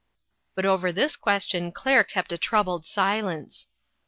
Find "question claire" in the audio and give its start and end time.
1.15-2.03